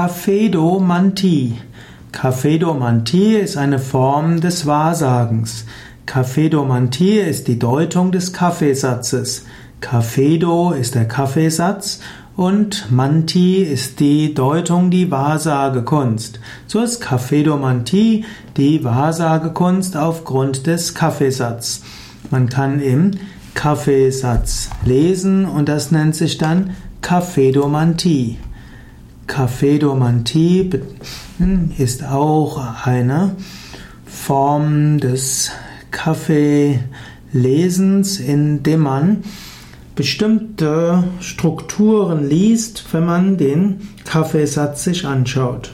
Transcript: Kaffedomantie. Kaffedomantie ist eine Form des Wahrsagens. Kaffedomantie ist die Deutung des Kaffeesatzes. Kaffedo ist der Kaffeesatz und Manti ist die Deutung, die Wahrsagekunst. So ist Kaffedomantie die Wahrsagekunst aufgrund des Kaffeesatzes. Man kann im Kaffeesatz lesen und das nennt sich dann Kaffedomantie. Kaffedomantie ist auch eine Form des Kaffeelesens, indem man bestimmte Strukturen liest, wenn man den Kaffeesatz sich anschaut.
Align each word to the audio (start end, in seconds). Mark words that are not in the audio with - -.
Kaffedomantie. 0.00 1.54
Kaffedomantie 2.12 3.34
ist 3.34 3.56
eine 3.56 3.80
Form 3.80 4.40
des 4.40 4.64
Wahrsagens. 4.64 5.64
Kaffedomantie 6.06 7.18
ist 7.18 7.48
die 7.48 7.58
Deutung 7.58 8.12
des 8.12 8.32
Kaffeesatzes. 8.32 9.44
Kaffedo 9.80 10.70
ist 10.70 10.94
der 10.94 11.08
Kaffeesatz 11.08 11.98
und 12.36 12.92
Manti 12.92 13.56
ist 13.56 13.98
die 13.98 14.34
Deutung, 14.34 14.92
die 14.92 15.10
Wahrsagekunst. 15.10 16.38
So 16.68 16.80
ist 16.80 17.00
Kaffedomantie 17.00 18.24
die 18.56 18.84
Wahrsagekunst 18.84 19.96
aufgrund 19.96 20.68
des 20.68 20.94
Kaffeesatzes. 20.94 21.82
Man 22.30 22.48
kann 22.48 22.78
im 22.78 23.10
Kaffeesatz 23.54 24.70
lesen 24.84 25.44
und 25.44 25.68
das 25.68 25.90
nennt 25.90 26.14
sich 26.14 26.38
dann 26.38 26.76
Kaffedomantie. 27.02 28.38
Kaffedomantie 29.28 30.70
ist 31.78 32.04
auch 32.04 32.84
eine 32.84 33.36
Form 34.04 34.98
des 34.98 35.52
Kaffeelesens, 35.92 38.18
indem 38.18 38.80
man 38.80 39.22
bestimmte 39.94 41.04
Strukturen 41.20 42.28
liest, 42.28 42.84
wenn 42.92 43.04
man 43.04 43.36
den 43.36 43.88
Kaffeesatz 44.04 44.82
sich 44.84 45.06
anschaut. 45.06 45.70